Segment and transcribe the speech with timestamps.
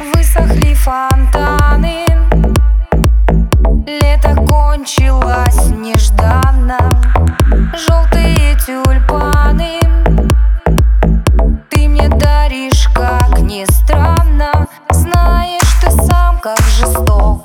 [0.00, 1.77] Высохли фонтан
[16.48, 17.42] как жесток.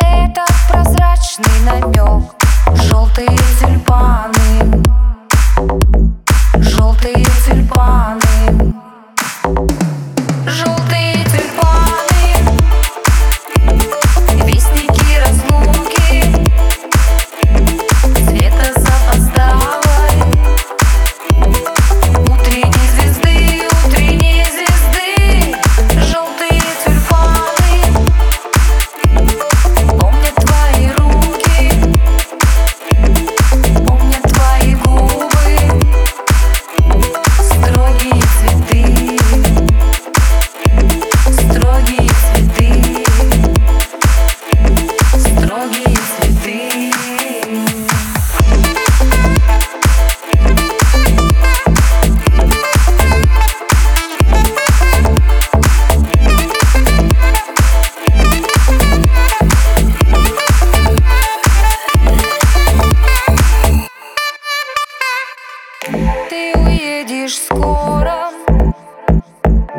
[0.00, 2.34] Это прозрачный намек
[2.74, 4.82] Желтые тюльпаны.
[6.58, 8.74] Желтые тюльпаны.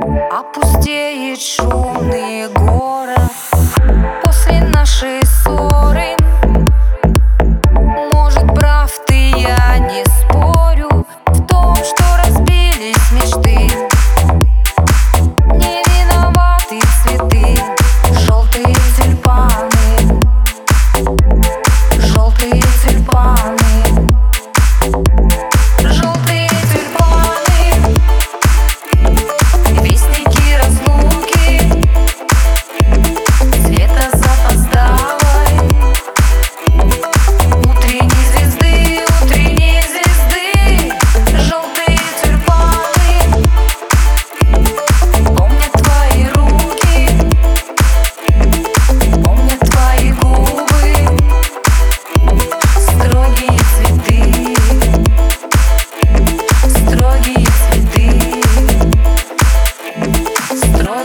[0.01, 3.19] Опустеет шумный город.
[4.23, 6.15] После нашей ссоры